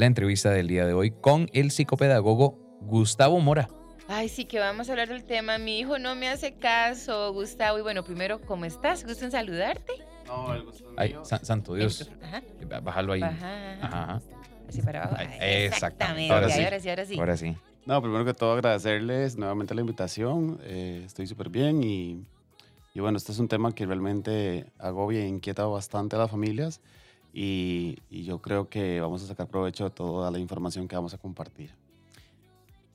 la 0.00 0.06
entrevista 0.06 0.50
del 0.50 0.66
día 0.66 0.86
de 0.86 0.94
hoy 0.94 1.10
con 1.10 1.50
el 1.52 1.70
psicopedagogo 1.70 2.78
Gustavo 2.80 3.38
Mora. 3.40 3.68
Ay, 4.08 4.30
sí, 4.30 4.46
que 4.46 4.58
vamos 4.58 4.88
a 4.88 4.92
hablar 4.92 5.08
del 5.10 5.24
tema. 5.24 5.58
Mi 5.58 5.78
hijo 5.78 5.98
no 5.98 6.14
me 6.14 6.26
hace 6.30 6.54
caso, 6.54 7.34
Gustavo. 7.34 7.78
Y 7.78 7.82
bueno, 7.82 8.02
primero, 8.02 8.40
¿cómo 8.40 8.64
estás? 8.64 9.04
¿Gusto 9.04 9.26
en 9.26 9.30
saludarte? 9.30 9.92
No, 10.26 10.54
el 10.54 10.62
gusto 10.62 10.84
es 10.88 10.94
Ay, 10.96 11.10
mío. 11.10 11.24
sa- 11.26 11.44
santo 11.44 11.74
Dios. 11.74 12.10
Ajá. 12.22 12.42
Bájalo 12.82 13.12
ahí. 13.12 13.22
Ajá. 13.22 13.74
Ajá. 13.82 14.20
Así 14.70 14.80
para 14.80 15.02
abajo. 15.02 15.16
Ay, 15.18 15.26
exactamente. 15.66 15.66
Exactamente. 15.66 16.32
Ahora 16.34 16.48
sí, 16.48 16.62
ahora 16.64 16.80
sí, 16.80 16.88
ahora 16.88 17.04
sí. 17.04 17.18
Ahora 17.18 17.36
sí. 17.36 17.56
No, 17.84 18.00
primero 18.00 18.24
que 18.24 18.32
todo 18.32 18.54
agradecerles 18.54 19.36
nuevamente 19.36 19.74
la 19.74 19.82
invitación. 19.82 20.58
eh, 20.62 21.02
estoy 21.04 21.26
súper 21.26 21.50
bien 21.50 21.84
y, 21.84 22.24
y 22.94 23.00
bueno, 23.00 23.18
este 23.18 23.32
es 23.32 23.38
un 23.38 23.48
tema 23.48 23.74
que 23.74 23.84
realmente 23.84 24.64
agobia 24.78 25.20
e 25.20 25.26
inquieta 25.28 25.66
bastante 25.66 26.16
a 26.16 26.20
las 26.20 26.30
familias 26.30 26.80
y, 27.32 27.98
y 28.10 28.24
yo 28.24 28.38
creo 28.40 28.68
que 28.68 29.00
vamos 29.00 29.22
a 29.22 29.26
sacar 29.26 29.46
provecho 29.48 29.84
de 29.84 29.90
toda 29.90 30.30
la 30.30 30.38
información 30.38 30.88
que 30.88 30.96
vamos 30.96 31.14
a 31.14 31.18
compartir. 31.18 31.70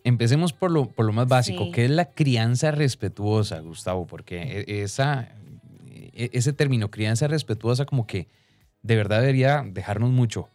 Empecemos 0.04 0.54
por 0.54 0.70
lo, 0.72 0.86
por 0.88 1.06
lo 1.06 1.14
más 1.14 1.28
básico, 1.28 1.66
Sí. 1.66 1.72
que 1.72 1.86
es 1.86 1.92
la 1.92 2.06
crianza 2.12 2.72
respetuosa, 2.72 3.60
Gustavo, 3.62 4.06
porque 4.06 4.64
e- 4.68 4.84
esa, 4.84 5.30
e- 6.14 6.30
ese 6.34 6.54
término, 6.54 6.92
crianza 6.92 7.28
respetuosa, 7.28 7.86
como 7.86 8.06
que 8.06 8.28
de 8.84 8.96
verdad 8.96 9.22
debería 9.22 9.64
dejarnos 9.66 10.12
mucho. 10.12 10.48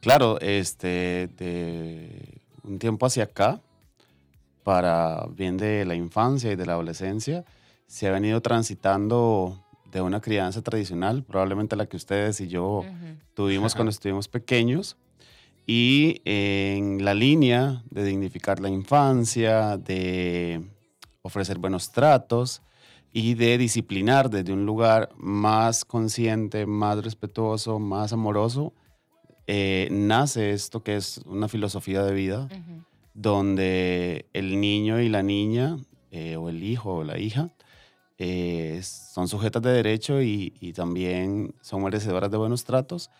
Claro, 0.00 0.38
este, 0.40 1.28
de 1.38 2.40
un 2.62 2.78
tiempo 2.78 3.06
hacia 3.06 3.24
acá, 3.24 3.60
para 4.64 5.26
bien 5.34 5.56
de 5.56 5.86
la 5.86 5.94
infancia 5.94 6.52
y 6.52 6.56
de 6.56 6.66
la 6.66 6.72
adolescencia, 6.74 7.44
se 7.86 8.06
ha 8.06 8.10
venido 8.12 8.42
transitando 8.42 9.58
de 9.90 10.00
una 10.00 10.20
crianza 10.20 10.62
tradicional, 10.62 11.24
probablemente 11.24 11.76
la 11.76 11.86
que 11.86 11.96
ustedes 11.96 12.40
y 12.40 12.48
yo 12.48 12.84
tuvimos 13.34 13.74
cuando 13.76 13.90
estuvimos 13.90 14.28
pequeños, 14.28 14.96
y 15.66 16.20
en 16.24 17.04
la 17.04 17.14
línea 17.14 17.82
de 17.90 18.04
dignificar 18.04 18.60
la 18.60 18.68
infancia, 18.68 19.76
de 19.76 20.62
ofrecer 21.22 21.58
buenos 21.58 21.92
tratos 21.92 22.62
y 23.12 23.34
de 23.34 23.58
disciplinar 23.58 24.30
desde 24.30 24.52
un 24.52 24.66
lugar 24.66 25.10
más 25.16 25.84
consciente, 25.84 26.66
más 26.66 27.02
respetuoso, 27.04 27.78
más 27.78 28.12
amoroso, 28.12 28.72
eh, 29.46 29.88
nace 29.90 30.52
esto 30.52 30.82
que 30.82 30.96
es 30.96 31.18
una 31.26 31.48
filosofía 31.48 32.02
de 32.04 32.14
vida 32.14 32.48
donde 33.14 34.26
el 34.32 34.60
niño 34.60 35.00
y 35.00 35.08
la 35.08 35.22
niña, 35.22 35.76
eh, 36.10 36.36
o 36.36 36.48
el 36.48 36.62
hijo 36.62 36.94
o 36.94 37.04
la 37.04 37.18
hija, 37.18 37.50
eh, 38.22 38.82
son 38.82 39.28
sujetas 39.28 39.62
de 39.62 39.72
derecho 39.72 40.20
y, 40.20 40.52
y 40.60 40.74
también 40.74 41.54
son 41.62 41.82
merecedoras 41.82 42.30
de 42.30 42.36
buenos 42.36 42.64
tratos 42.64 43.10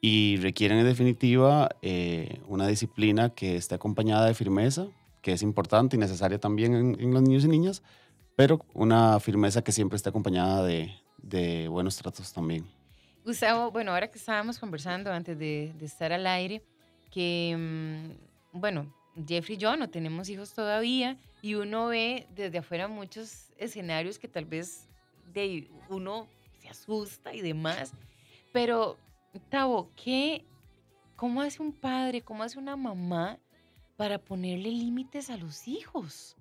y 0.00 0.36
requieren 0.38 0.78
en 0.78 0.84
definitiva 0.84 1.68
eh, 1.80 2.40
una 2.48 2.66
disciplina 2.66 3.30
que 3.30 3.54
esté 3.54 3.76
acompañada 3.76 4.26
de 4.26 4.34
firmeza, 4.34 4.88
que 5.22 5.30
es 5.30 5.42
importante 5.42 5.94
y 5.94 6.00
necesaria 6.00 6.40
también 6.40 6.74
en, 6.74 7.00
en 7.00 7.14
los 7.14 7.22
niños 7.22 7.44
y 7.44 7.48
niñas, 7.48 7.84
pero 8.34 8.58
una 8.74 9.20
firmeza 9.20 9.62
que 9.62 9.70
siempre 9.70 9.94
esté 9.94 10.08
acompañada 10.08 10.64
de, 10.64 10.92
de 11.18 11.68
buenos 11.68 11.96
tratos 11.96 12.32
también. 12.32 12.66
Gustavo, 13.24 13.70
bueno, 13.70 13.92
ahora 13.92 14.10
que 14.10 14.18
estábamos 14.18 14.58
conversando 14.58 15.12
antes 15.12 15.38
de, 15.38 15.72
de 15.78 15.86
estar 15.86 16.12
al 16.12 16.26
aire, 16.26 16.64
que, 17.12 17.56
mm, 17.56 18.58
bueno, 18.58 18.92
Jeffrey 19.26 19.56
y 19.56 19.58
yo 19.58 19.76
no 19.76 19.90
tenemos 19.90 20.28
hijos 20.28 20.52
todavía 20.54 21.18
y 21.42 21.54
uno 21.54 21.88
ve 21.88 22.26
desde 22.34 22.58
afuera 22.58 22.88
muchos 22.88 23.50
escenarios 23.56 24.18
que 24.18 24.28
tal 24.28 24.44
vez 24.44 24.88
de 25.32 25.68
uno 25.88 26.26
se 26.60 26.68
asusta 26.68 27.34
y 27.34 27.40
demás, 27.40 27.92
pero, 28.52 28.96
Tavo, 29.50 29.90
¿qué, 29.94 30.44
¿cómo 31.16 31.42
hace 31.42 31.62
un 31.62 31.72
padre, 31.72 32.22
cómo 32.22 32.42
hace 32.42 32.58
una 32.58 32.76
mamá 32.76 33.38
para 33.96 34.18
ponerle 34.18 34.70
límites 34.70 35.30
a 35.30 35.36
los 35.36 35.68
hijos? 35.68 36.36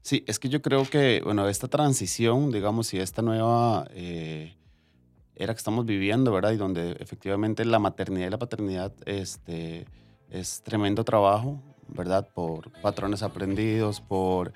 Sí, 0.00 0.24
es 0.26 0.38
que 0.38 0.48
yo 0.48 0.62
creo 0.62 0.88
que, 0.88 1.20
bueno, 1.22 1.48
esta 1.48 1.68
transición, 1.68 2.50
digamos, 2.50 2.92
y 2.94 2.98
esta 2.98 3.22
nueva 3.22 3.86
eh, 3.90 4.54
era 5.36 5.54
que 5.54 5.58
estamos 5.58 5.86
viviendo, 5.86 6.32
¿verdad? 6.32 6.52
Y 6.52 6.56
donde 6.56 6.92
efectivamente 6.98 7.64
la 7.64 7.78
maternidad 7.78 8.26
y 8.26 8.30
la 8.30 8.38
paternidad 8.38 8.92
este, 9.06 9.86
es 10.32 10.62
tremendo 10.62 11.04
trabajo, 11.04 11.60
¿verdad? 11.88 12.28
Por 12.32 12.72
patrones 12.80 13.22
aprendidos, 13.22 14.00
por 14.00 14.52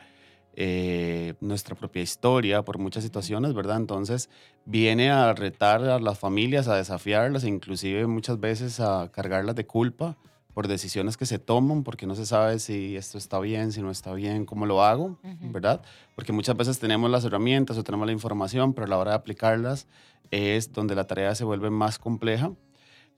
eh, 0.54 1.34
nuestra 1.40 1.74
propia 1.74 2.02
historia, 2.02 2.62
por 2.62 2.78
muchas 2.78 3.04
situaciones, 3.04 3.52
¿verdad? 3.52 3.76
Entonces 3.76 4.30
viene 4.64 5.10
a 5.10 5.34
retar 5.34 5.84
a 5.84 6.00
las 6.00 6.18
familias, 6.18 6.66
a 6.66 6.76
desafiarlas 6.76 7.44
e 7.44 7.48
inclusive 7.48 8.06
muchas 8.06 8.40
veces 8.40 8.80
a 8.80 9.10
cargarlas 9.12 9.54
de 9.54 9.66
culpa 9.66 10.16
por 10.54 10.66
decisiones 10.66 11.18
que 11.18 11.26
se 11.26 11.38
toman, 11.38 11.84
porque 11.84 12.06
no 12.06 12.14
se 12.14 12.24
sabe 12.24 12.58
si 12.58 12.96
esto 12.96 13.18
está 13.18 13.38
bien, 13.38 13.72
si 13.72 13.82
no 13.82 13.90
está 13.90 14.14
bien, 14.14 14.46
cómo 14.46 14.64
lo 14.64 14.82
hago. 14.82 15.18
¿verdad? 15.52 15.82
Porque 16.14 16.32
muchas 16.32 16.56
veces 16.56 16.78
tenemos 16.78 17.10
las 17.10 17.26
herramientas 17.26 17.76
o 17.76 17.84
tenemos 17.84 18.06
la 18.06 18.12
información, 18.12 18.72
pero 18.72 18.86
a 18.86 18.88
la 18.88 18.96
hora 18.96 19.10
de 19.10 19.16
aplicarlas 19.18 19.86
es 20.30 20.72
donde 20.72 20.94
la 20.94 21.06
tarea 21.06 21.34
se 21.34 21.44
vuelve 21.44 21.68
más 21.68 21.98
compleja. 21.98 22.52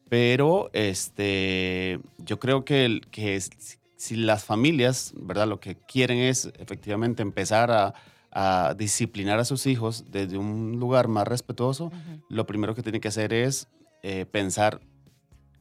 Pero 0.09 0.71
este, 0.73 2.01
yo 2.19 2.39
creo 2.39 2.65
que, 2.65 2.85
el- 2.85 3.07
que 3.11 3.37
es- 3.37 3.51
si 3.97 4.17
las 4.17 4.45
familias, 4.45 5.13
¿verdad? 5.17 5.49
Lo 5.49 5.61
que 5.61 5.77
quieren 5.77 6.19
es 6.19 6.51
efectivamente 6.59 7.23
empezar 7.23 7.71
a, 7.71 7.95
a 8.31 8.75
disciplinar 8.77 9.39
a 9.41 9.45
sus 9.45 9.67
hijos 9.67 10.05
desde 10.11 10.39
un 10.39 10.79
lugar 10.79 11.09
más 11.09 11.27
respetuoso, 11.27 11.91
lo 12.29 12.47
primero 12.47 12.75
que 12.75 12.83
tiene 12.83 13.01
que 13.01 13.09
hacer 13.09 13.33
es 13.33 13.69
eh, 14.03 14.25
pensar 14.31 14.81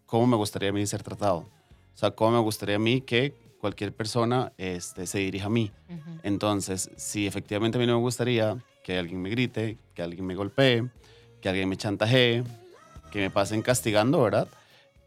cómo 0.06 0.28
me 0.28 0.36
gustaría 0.38 0.70
a 0.70 0.74
mí 0.74 0.86
ser 0.86 1.02
tratado. 1.04 1.40
O 1.96 1.98
sea, 1.98 2.12
cómo 2.12 2.32
me 2.38 2.40
gustaría 2.44 2.76
a 2.76 2.80
mí 2.80 3.02
que 3.02 3.34
cualquier 3.58 3.94
persona 3.96 4.54
este, 4.58 5.08
se 5.08 5.20
dirija 5.20 5.48
a 5.48 5.50
mí. 5.50 5.72
Entonces, 6.24 6.92
si 6.98 7.26
efectivamente 7.26 7.78
a 7.78 7.82
mí 7.82 7.88
no 7.88 7.96
me 7.96 8.02
gustaría 8.02 8.58
que 8.84 8.98
alguien 9.00 9.22
me 9.22 9.30
grite, 9.30 9.78
que 9.96 10.04
alguien 10.04 10.26
me 10.26 10.36
golpee, 10.36 10.88
que 11.42 11.50
alguien 11.50 11.68
me 11.70 11.76
chantajee, 11.78 12.44
que 13.18 13.24
me 13.24 13.32
pasen 13.32 13.64
castigando, 13.64 14.22
¿verdad? 14.22 14.48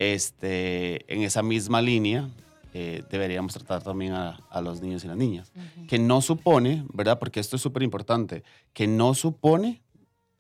Este, 0.00 1.12
en 1.12 1.22
esa 1.22 1.42
misma 1.42 1.80
línea 1.80 2.28
eh, 2.74 3.04
deberíamos 3.08 3.52
tratar 3.52 3.82
también 3.82 4.12
a, 4.14 4.40
a 4.50 4.60
los 4.60 4.80
niños 4.80 5.04
y 5.04 5.06
las 5.08 5.16
niñas. 5.16 5.52
Que 5.88 5.98
no 6.00 6.20
supone, 6.20 6.84
¿verdad? 6.92 7.20
Porque 7.20 7.38
esto 7.38 7.54
es 7.54 7.62
súper 7.62 7.84
importante, 7.84 8.42
que 8.72 8.88
no 8.88 9.14
supone 9.14 9.80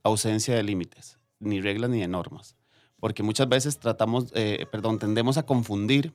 ausencia 0.02 0.54
de 0.54 0.64
límites, 0.64 1.18
ni 1.38 1.60
reglas 1.60 1.90
ni 1.90 2.00
de 2.00 2.08
normas. 2.08 2.56
Porque 2.98 3.22
muchas 3.22 3.48
veces 3.48 3.78
tratamos, 3.78 4.32
eh, 4.34 4.66
perdón, 4.72 4.98
tendemos 4.98 5.38
a 5.38 5.44
confundir 5.44 6.12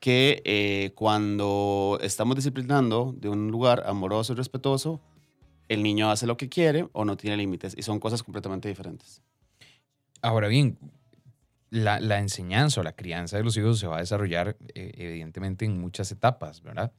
que 0.00 0.40
eh, 0.44 0.92
cuando 0.94 1.98
estamos 2.00 2.36
disciplinando 2.36 3.14
de 3.14 3.28
un 3.28 3.50
lugar 3.50 3.84
amoroso 3.86 4.32
y 4.32 4.36
respetuoso, 4.36 5.00
el 5.68 5.82
niño 5.82 6.10
hace 6.10 6.26
lo 6.26 6.38
que 6.38 6.48
quiere 6.48 6.88
o 6.92 7.04
no 7.04 7.18
tiene 7.18 7.36
límites 7.36 7.74
y 7.76 7.82
son 7.82 8.00
cosas 8.00 8.22
completamente 8.22 8.68
diferentes. 8.68 9.20
Ahora 10.22 10.48
bien, 10.48 10.78
la, 11.70 12.00
la 12.00 12.18
enseñanza 12.18 12.80
o 12.80 12.84
la 12.84 12.92
crianza 12.92 13.36
de 13.36 13.44
los 13.44 13.56
hijos 13.56 13.78
se 13.78 13.86
va 13.86 13.96
a 13.96 14.00
desarrollar 14.00 14.56
eh, 14.74 14.92
evidentemente 14.96 15.64
en 15.64 15.78
muchas 15.80 16.10
etapas, 16.12 16.62
¿verdad? 16.62 16.92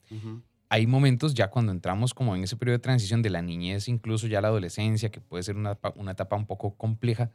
Hay 0.70 0.86
momentos 0.86 1.34
ya 1.34 1.50
cuando 1.50 1.72
entramos 1.72 2.14
como 2.14 2.36
en 2.36 2.44
ese 2.44 2.56
periodo 2.56 2.78
de 2.78 2.84
transición 2.84 3.22
de 3.24 3.32
la 3.32 3.42
niñez, 3.42 3.88
incluso 3.88 4.28
ya 4.28 4.40
la 4.42 4.50
adolescencia, 4.50 5.10
que 5.10 5.20
puede 5.20 5.42
ser 5.44 5.56
una, 5.56 5.72
etapa- 5.72 5.94
una 6.00 6.12
etapa 6.12 6.36
un 6.36 6.46
poco 6.46 6.76
compleja, 6.76 7.32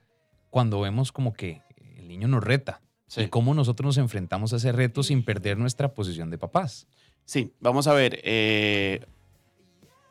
cuando 0.50 0.80
vemos 0.80 1.10
como 1.10 1.32
que 1.32 1.62
el 1.96 2.06
niño 2.08 2.28
nos 2.28 2.44
reta 2.44 2.80
Sí. 3.06 3.22
y 3.22 3.28
cómo 3.28 3.52
nosotros 3.52 3.86
nos 3.86 3.98
enfrentamos 3.98 4.52
a 4.52 4.56
ese 4.56 4.72
reto 4.72 5.02
sin 5.02 5.24
perder 5.24 5.58
nuestra 5.58 5.92
posición 5.92 6.30
de 6.30 6.38
papás. 6.38 6.86
Sí, 7.24 7.52
vamos 7.60 7.86
a 7.86 7.92
ver. 7.92 8.18
eh, 8.22 9.04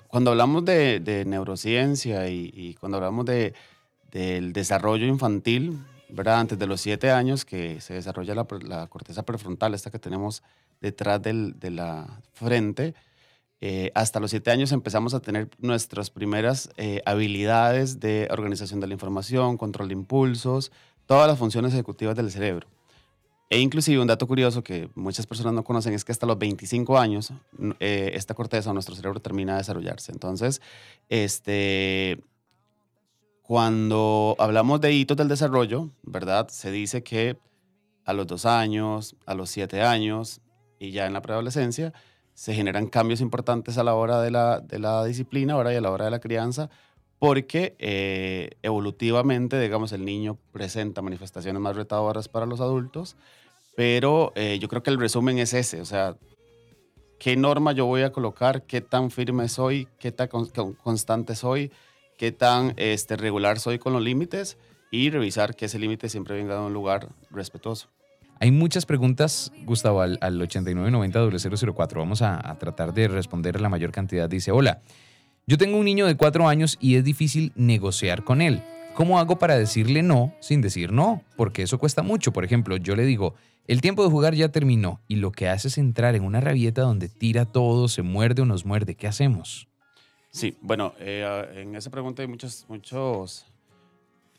cuando 0.08 0.30
hablamos 0.32 0.64
de, 0.64 1.00
de 1.00 1.26
neurociencia 1.26 2.30
y, 2.30 2.52
y 2.54 2.76
cuando 2.76 2.98
hablamos 2.98 3.26
de, 3.26 3.54
del 4.14 4.54
desarrollo 4.54 5.08
infantil, 5.08 5.80
¿verdad? 6.08 6.40
Antes 6.40 6.60
de 6.60 6.68
los 6.68 6.80
siete 6.80 7.10
años 7.10 7.44
que 7.44 7.82
se 7.82 7.96
desarrolla 7.96 8.36
la, 8.36 8.88
corteza 8.88 9.24
prefrontal, 9.24 9.74
esta 9.74 9.90
que 9.90 9.98
tenemos 9.98 10.44
detrás 10.80 11.20
del- 11.22 11.60
de 11.60 11.72
la 11.72 12.22
frente, 12.34 12.94
eh, 13.60 13.92
hasta 13.96 14.20
los 14.20 14.30
siete 14.30 14.52
años 14.52 14.72
empezamos 14.72 15.14
a 15.16 15.20
tener 15.20 15.50
nuestras 15.58 16.12
primeras 16.12 16.70
eh, 16.78 17.02
habilidades 17.06 18.00
de 18.00 18.28
organización 18.30 18.80
de 18.80 18.88
la 18.88 18.94
información, 18.94 19.58
control 19.58 19.88
de 19.88 19.94
impulsos, 19.94 20.72
todas 21.08 21.28
las 21.28 21.40
funciones 21.40 21.74
ejecutivas 21.74 22.16
del 22.16 22.30
cerebro. 22.30 22.68
E 23.50 23.60
inclusive 23.60 24.02
un 24.02 24.08
dato 24.08 24.28
curioso 24.28 24.64
que 24.64 24.90
muchas 24.96 25.26
personas 25.26 25.54
no 25.54 25.64
conocen 25.64 25.94
es 25.94 26.04
que 26.04 26.12
hasta 26.12 26.26
los 26.26 26.38
25 26.38 26.98
años 27.00 27.32
eh, 27.80 28.12
esta 28.14 28.34
corteza 28.34 28.74
nuestro 28.74 28.96
cerebro 28.96 29.20
termina 29.22 29.54
de 29.54 29.60
desarrollarse. 29.60 30.12
Entonces, 30.12 30.62
este, 31.10 32.20
cuando 33.44 34.36
hablamos 34.40 34.82
de 34.82 34.94
hitos 34.94 35.18
del 35.18 35.28
desarrollo, 35.28 35.90
¿verdad? 36.02 36.48
Se 36.48 36.72
dice 36.72 37.04
que 37.04 37.38
a 38.06 38.14
los 38.14 38.26
dos 38.26 38.46
años, 38.46 39.16
a 39.26 39.36
los 39.36 39.50
siete 39.50 39.82
años 39.82 40.42
y 40.80 40.92
ya 40.92 41.06
en 41.06 41.14
la 41.14 41.22
preadolescencia 41.22 41.94
se 42.34 42.54
generan 42.54 42.88
cambios 42.88 43.22
importantes 43.22 43.78
a 43.78 43.84
la 43.84 43.94
hora 43.94 44.22
de 44.22 44.32
la, 44.32 44.60
de 44.60 44.80
la 44.80 45.04
disciplina 45.04 45.54
ahora 45.54 45.74
y 45.74 45.76
a 45.76 45.82
la 45.82 45.92
hora 45.92 46.06
de 46.06 46.12
la 46.12 46.20
crianza 46.20 46.70
porque 47.20 47.76
eh, 47.80 48.52
evolutivamente, 48.64 49.60
digamos, 49.60 49.94
el 49.94 50.04
niño 50.04 50.38
presenta 50.52 51.02
manifestaciones 51.02 51.62
más 51.62 51.76
retadoras 51.76 52.28
para 52.28 52.46
los 52.46 52.60
adultos, 52.60 53.16
pero 53.78 54.34
eh, 54.36 54.58
yo 54.60 54.68
creo 54.68 54.84
que 54.84 54.90
el 54.90 55.00
resumen 55.00 55.38
es 55.38 55.54
ese, 55.54 55.80
o 55.80 55.86
sea, 55.86 56.18
¿qué 57.20 57.38
norma 57.38 57.72
yo 57.72 57.86
voy 57.86 58.02
a 58.02 58.12
colocar? 58.12 58.64
¿Qué 58.64 58.82
tan 58.82 59.10
firme 59.10 59.48
soy? 59.48 59.88
¿Qué 60.00 60.12
tan 60.12 60.28
constante 60.84 61.36
soy? 61.36 61.72
¿Qué 62.24 62.32
tan 62.32 62.74
este, 62.78 63.18
regular 63.18 63.60
soy 63.60 63.80
con 63.80 63.92
los 63.92 64.02
límites? 64.02 64.58
Y 64.92 65.10
revisar 65.10 65.58
que 65.58 65.66
ese 65.66 65.78
límite 65.78 66.08
siempre 66.08 66.38
venga 66.38 66.56
de 66.56 66.62
un 66.62 66.72
lugar 66.72 67.10
respetuoso. 67.30 67.90
Hay 68.40 68.50
muchas 68.50 68.86
preguntas, 68.86 69.52
Gustavo, 69.66 70.00
al, 70.00 70.18
al 70.22 70.40
8990-004. 70.40 71.98
Vamos 71.98 72.22
a, 72.22 72.58
tratar 72.58 72.94
de 72.94 73.10
responder 73.10 73.60
la 73.60 73.68
mayor 73.68 73.92
cantidad. 73.92 74.30
Dice, 74.30 74.54
hola, 74.54 74.80
yo 75.48 75.58
tengo 75.58 75.78
un 75.78 75.84
niño 75.84 76.08
de 76.08 76.16
cuatro 76.16 76.48
años 76.48 76.78
y 76.80 76.96
es 76.96 77.04
difícil 77.04 77.52
negociar 77.58 78.24
con 78.24 78.42
él. 78.42 78.64
¿Cómo 78.94 79.20
hago 79.20 79.38
para 79.38 79.58
decirle 79.58 80.02
no 80.02 80.34
sin 80.40 80.62
decir 80.62 80.94
no? 80.94 81.24
Porque 81.36 81.64
eso 81.64 81.78
cuesta 81.78 82.04
mucho. 82.04 82.32
Por 82.32 82.46
ejemplo, 82.46 82.78
yo 82.78 82.96
le 82.96 83.04
digo, 83.04 83.36
el 83.68 83.82
tiempo 83.82 84.02
de 84.02 84.10
jugar 84.10 84.34
ya 84.34 84.48
terminó 84.48 85.02
y 85.10 85.18
lo 85.18 85.34
que 85.34 85.50
hace 85.50 85.68
es 85.68 85.78
entrar 85.78 86.16
en 86.16 86.24
una 86.24 86.40
rabieta 86.40 86.84
donde 86.84 87.10
tira 87.10 87.44
todo, 87.44 87.90
se 87.90 88.02
muerde 88.02 88.44
o 88.44 88.46
nos 88.46 88.66
muerde. 88.66 88.96
¿Qué 88.96 89.08
hacemos? 89.08 89.68
Sí, 90.34 90.58
bueno, 90.62 90.94
eh, 90.98 91.48
en 91.58 91.76
esa 91.76 91.92
pregunta 91.92 92.24
hay 92.24 92.28
muchos, 92.28 92.66
muchos 92.68 93.46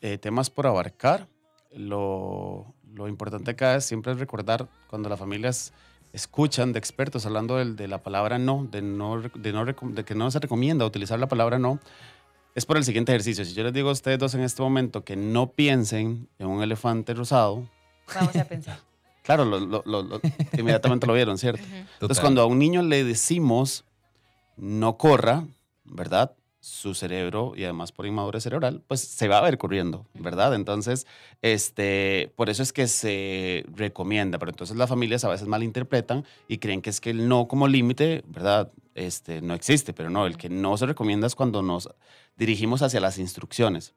eh, 0.01 0.17
temas 0.17 0.49
por 0.49 0.67
abarcar. 0.67 1.27
Lo, 1.71 2.65
lo, 2.93 3.07
importante 3.07 3.51
acá 3.51 3.75
es 3.75 3.85
siempre 3.85 4.13
recordar 4.13 4.67
cuando 4.89 5.07
las 5.07 5.17
familias 5.17 5.71
escuchan 6.11 6.73
de 6.73 6.79
expertos 6.79 7.25
hablando 7.25 7.55
de, 7.55 7.73
de 7.73 7.87
la 7.87 8.03
palabra 8.03 8.37
no, 8.37 8.67
de, 8.69 8.81
no, 8.81 9.21
de, 9.21 9.53
no, 9.53 9.65
de 9.65 10.05
que 10.05 10.15
no 10.15 10.31
se 10.31 10.39
recomienda 10.39 10.85
utilizar 10.85 11.17
la 11.17 11.27
palabra 11.27 11.59
no, 11.59 11.79
es 12.55 12.65
por 12.65 12.75
el 12.75 12.83
siguiente 12.83 13.13
ejercicio. 13.13 13.45
Si 13.45 13.53
yo 13.53 13.63
les 13.63 13.73
digo 13.73 13.87
a 13.87 13.93
ustedes 13.93 14.19
dos 14.19 14.35
en 14.35 14.41
este 14.41 14.61
momento 14.61 15.05
que 15.05 15.15
no 15.15 15.51
piensen 15.51 16.27
en 16.39 16.47
un 16.47 16.61
elefante 16.61 17.13
rosado. 17.13 17.63
Vamos 18.13 18.35
a 18.35 18.43
pensar. 18.43 18.79
claro, 19.23 19.45
lo, 19.45 20.21
inmediatamente 20.57 21.07
lo 21.07 21.13
vieron, 21.13 21.37
¿cierto? 21.37 21.63
Entonces, 21.93 22.19
cuando 22.19 22.41
a 22.41 22.45
un 22.45 22.59
niño 22.59 22.81
le 22.81 23.05
decimos 23.05 23.85
no 24.57 24.97
corra, 24.97 25.45
¿verdad? 25.85 26.35
su 26.65 26.95
cerebro 26.95 27.53
y 27.55 27.63
además 27.63 27.91
por 27.91 28.07
inmadurez 28.07 28.41
cerebral, 28.41 28.81
pues 28.87 28.99
se 28.99 29.27
va 29.27 29.37
a 29.37 29.41
ver 29.41 29.59
corriendo, 29.59 30.07
¿verdad? 30.15 30.55
Entonces, 30.55 31.05
este, 31.43 32.33
por 32.35 32.49
eso 32.49 32.63
es 32.63 32.73
que 32.73 32.87
se 32.87 33.63
recomienda, 33.67 34.39
pero 34.39 34.49
entonces 34.49 34.75
las 34.75 34.89
familias 34.89 35.23
a 35.23 35.29
veces 35.29 35.47
malinterpretan 35.47 36.25
y 36.47 36.57
creen 36.57 36.81
que 36.81 36.89
es 36.89 36.99
que 36.99 37.11
el 37.11 37.29
no 37.29 37.47
como 37.47 37.67
límite, 37.67 38.23
¿verdad? 38.25 38.71
Este, 38.95 39.41
no 39.43 39.53
existe, 39.53 39.93
pero 39.93 40.09
no, 40.09 40.25
el 40.25 40.37
que 40.37 40.49
no 40.49 40.75
se 40.75 40.87
recomienda 40.87 41.27
es 41.27 41.35
cuando 41.35 41.61
nos 41.61 41.87
dirigimos 42.35 42.81
hacia 42.81 42.99
las 42.99 43.19
instrucciones. 43.19 43.93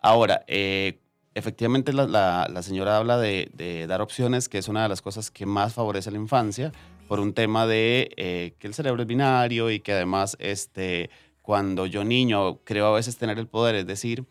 Ahora, 0.00 0.44
eh, 0.48 0.98
efectivamente 1.34 1.92
la, 1.92 2.48
la, 2.50 2.62
señora 2.64 2.96
habla 2.96 3.16
de, 3.16 3.86
dar 3.88 4.00
opciones, 4.00 4.48
que 4.48 4.58
es 4.58 4.66
una 4.66 4.82
de 4.82 4.88
las 4.88 5.02
cosas 5.02 5.30
que 5.30 5.46
más 5.46 5.74
favorece 5.74 6.08
a 6.08 6.12
la 6.12 6.18
infancia, 6.18 6.72
por 7.06 7.20
un 7.20 7.32
tema 7.32 7.66
de 7.66 8.10
eh, 8.16 8.54
que 8.58 8.66
el 8.66 8.74
cerebro 8.74 9.02
es 9.02 9.08
binario 9.08 9.70
y 9.70 9.80
que 9.80 9.92
además, 9.92 10.36
este, 10.40 11.10
cuando 11.48 11.86
yo 11.86 12.04
niño 12.04 12.58
creo 12.62 12.88
a 12.88 12.92
veces 12.92 13.16
tener 13.16 13.38
el 13.38 13.46
poder, 13.46 13.74
es 13.74 13.86
decir, 13.86 14.26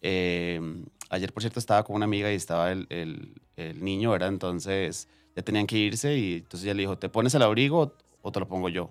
em, 0.00 0.86
ayer 1.10 1.30
por 1.30 1.42
cierto 1.42 1.58
estaba 1.58 1.82
con 1.82 1.96
una 1.96 2.06
amiga 2.06 2.32
y 2.32 2.34
estaba 2.34 2.72
el, 2.72 2.86
el, 2.88 3.84
niño, 3.84 4.10
¿verdad? 4.10 4.30
Entonces 4.30 5.06
ya 5.36 5.42
tenían 5.42 5.66
que 5.66 5.76
irse 5.76 6.16
y 6.16 6.36
entonces 6.36 6.64
ella 6.64 6.72
le 6.72 6.80
dijo, 6.84 6.96
¿te 6.96 7.10
pones 7.10 7.34
el 7.34 7.42
abrigo 7.42 7.94
o 8.22 8.32
te 8.32 8.40
lo 8.40 8.48
pongo 8.48 8.70
yo? 8.70 8.90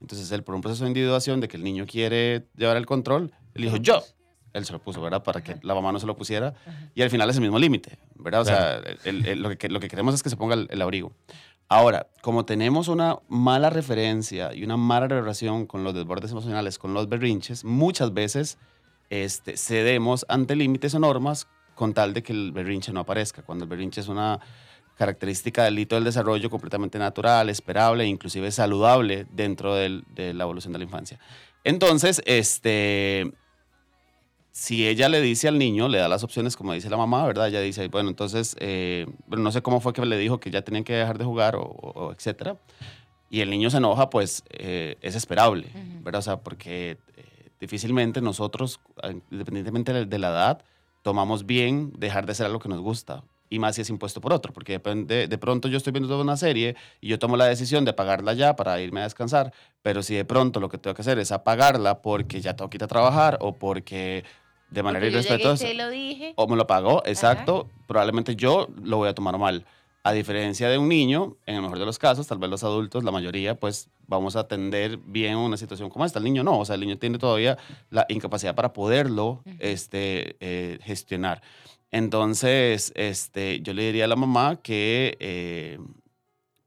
Entonces 0.00 0.32
él 0.32 0.42
por 0.42 0.54
un 0.54 0.62
proceso 0.62 0.84
de 0.84 0.88
individuación 0.88 1.38
de 1.42 1.48
que 1.48 1.58
el 1.58 1.64
niño 1.64 1.84
quiere 1.86 2.46
llevar 2.56 2.78
el 2.78 2.86
control, 2.86 3.30
él 3.52 3.62
dijo, 3.62 3.76
yo. 3.76 4.02
Él 4.54 4.64
se 4.64 4.72
lo 4.72 4.78
puso, 4.78 5.02
¿verdad? 5.02 5.22
Para 5.22 5.42
que 5.42 5.56
la 5.60 5.74
mamá 5.74 5.92
no 5.92 6.00
se 6.00 6.06
lo 6.06 6.16
pusiera. 6.16 6.54
Y 6.94 7.02
al 7.02 7.10
final 7.10 7.28
es 7.28 7.36
el 7.36 7.42
mismo 7.42 7.58
límite, 7.58 7.98
¿verdad? 8.14 8.40
O 8.40 8.44
sea, 8.46 8.80
lo, 9.04 9.58
que, 9.58 9.68
lo 9.68 9.78
que 9.78 9.88
queremos 9.88 10.14
es 10.14 10.22
que 10.22 10.30
se 10.30 10.38
ponga 10.38 10.54
el 10.54 10.82
abrigo. 10.82 11.12
Ahora, 11.70 12.06
como 12.22 12.46
tenemos 12.46 12.88
una 12.88 13.18
mala 13.28 13.68
referencia 13.68 14.54
y 14.54 14.64
una 14.64 14.78
mala 14.78 15.06
relación 15.06 15.66
con 15.66 15.84
los 15.84 15.92
desbordes 15.92 16.30
emocionales, 16.30 16.78
con 16.78 16.94
los 16.94 17.10
berrinches, 17.10 17.62
muchas 17.62 18.14
veces 18.14 18.56
este, 19.10 19.58
cedemos 19.58 20.24
ante 20.30 20.56
límites 20.56 20.94
o 20.94 20.98
normas 20.98 21.46
con 21.74 21.92
tal 21.92 22.14
de 22.14 22.22
que 22.22 22.32
el 22.32 22.52
berrinche 22.52 22.90
no 22.92 23.00
aparezca. 23.00 23.42
Cuando 23.42 23.64
el 23.64 23.70
berrinche 23.70 24.00
es 24.00 24.08
una 24.08 24.40
característica 24.96 25.64
del 25.64 25.78
hito 25.78 25.94
del 25.94 26.04
desarrollo 26.04 26.48
completamente 26.48 26.98
natural, 26.98 27.50
esperable 27.50 28.04
e 28.04 28.06
inclusive 28.06 28.50
saludable 28.50 29.26
dentro 29.30 29.74
de 29.74 30.32
la 30.34 30.44
evolución 30.44 30.72
de 30.72 30.78
la 30.78 30.84
infancia. 30.84 31.20
Entonces, 31.64 32.22
este, 32.24 33.30
si 34.58 34.88
ella 34.88 35.08
le 35.08 35.20
dice 35.20 35.46
al 35.46 35.56
niño, 35.56 35.86
le 35.86 35.98
da 35.98 36.08
las 36.08 36.24
opciones 36.24 36.56
como 36.56 36.72
dice 36.72 36.90
la 36.90 36.96
mamá, 36.96 37.24
¿verdad? 37.24 37.46
Ella 37.46 37.60
dice, 37.60 37.86
bueno, 37.86 38.08
entonces, 38.08 38.56
eh, 38.58 39.06
no 39.28 39.52
sé 39.52 39.62
cómo 39.62 39.80
fue 39.80 39.92
que 39.92 40.04
le 40.04 40.18
dijo 40.18 40.40
que 40.40 40.50
ya 40.50 40.62
tenían 40.62 40.82
que 40.82 40.94
dejar 40.94 41.16
de 41.16 41.24
jugar 41.24 41.54
o, 41.54 42.12
etcétera. 42.12 42.56
Y 43.30 43.40
el 43.40 43.50
niño 43.50 43.70
se 43.70 43.76
enoja, 43.76 44.10
pues 44.10 44.42
eh, 44.50 44.96
es 45.00 45.14
esperable, 45.14 45.68
¿verdad? 46.02 46.18
O 46.18 46.22
sea, 46.22 46.40
porque 46.40 46.98
eh, 47.16 47.50
difícilmente 47.60 48.20
nosotros, 48.20 48.80
independientemente 49.30 50.06
de 50.06 50.18
la 50.18 50.30
edad, 50.30 50.64
tomamos 51.02 51.46
bien 51.46 51.92
dejar 51.96 52.26
de 52.26 52.32
hacer 52.32 52.46
algo 52.46 52.58
que 52.58 52.68
nos 52.68 52.80
gusta. 52.80 53.22
Y 53.50 53.60
más 53.60 53.76
si 53.76 53.82
es 53.82 53.90
impuesto 53.90 54.20
por 54.20 54.32
otro, 54.32 54.52
porque 54.52 54.72
depende, 54.72 55.28
de 55.28 55.38
pronto 55.38 55.68
yo 55.68 55.76
estoy 55.76 55.92
viendo 55.92 56.08
toda 56.08 56.22
una 56.22 56.36
serie 56.36 56.74
y 57.00 57.08
yo 57.08 57.20
tomo 57.20 57.36
la 57.36 57.44
decisión 57.44 57.84
de 57.84 57.92
apagarla 57.92 58.34
ya 58.34 58.56
para 58.56 58.80
irme 58.80 59.00
a 59.00 59.04
descansar, 59.04 59.54
pero 59.82 60.02
si 60.02 60.16
de 60.16 60.24
pronto 60.24 60.58
lo 60.58 60.68
que 60.68 60.78
tengo 60.78 60.94
que 60.94 61.02
hacer 61.02 61.18
es 61.20 61.30
apagarla 61.30 62.02
porque 62.02 62.40
ya 62.40 62.56
tengo 62.56 62.68
que 62.68 62.76
ir 62.76 62.84
a 62.84 62.88
trabajar 62.88 63.38
o 63.40 63.54
porque 63.54 64.24
de 64.70 64.82
manera 64.82 65.06
irrespetuosa. 65.06 65.72
lo 65.74 65.90
dije. 65.90 66.34
O 66.36 66.46
me 66.46 66.56
lo 66.56 66.66
pagó, 66.66 67.02
exacto. 67.06 67.68
Probablemente 67.86 68.36
yo 68.36 68.68
lo 68.82 68.98
voy 68.98 69.08
a 69.08 69.14
tomar 69.14 69.38
mal. 69.38 69.64
A 70.04 70.12
diferencia 70.12 70.68
de 70.68 70.78
un 70.78 70.88
niño, 70.88 71.36
en 71.44 71.56
el 71.56 71.62
mejor 71.62 71.78
de 71.78 71.84
los 71.84 71.98
casos, 71.98 72.26
tal 72.26 72.38
vez 72.38 72.48
los 72.48 72.64
adultos, 72.64 73.04
la 73.04 73.10
mayoría, 73.10 73.58
pues 73.58 73.90
vamos 74.06 74.36
a 74.36 74.40
atender 74.40 74.96
bien 74.96 75.36
una 75.36 75.56
situación 75.56 75.90
como 75.90 76.04
esta. 76.04 76.18
El 76.18 76.24
niño 76.24 76.44
no, 76.44 76.60
o 76.60 76.64
sea, 76.64 76.76
el 76.76 76.80
niño 76.80 76.98
tiene 76.98 77.18
todavía 77.18 77.58
la 77.90 78.06
incapacidad 78.08 78.54
para 78.54 78.72
poderlo 78.72 79.42
este, 79.58 80.36
eh, 80.40 80.78
gestionar. 80.82 81.42
Entonces, 81.90 82.92
este, 82.94 83.60
yo 83.60 83.74
le 83.74 83.84
diría 83.84 84.04
a 84.04 84.08
la 84.08 84.16
mamá 84.16 84.56
que 84.62 85.16
eh, 85.20 85.78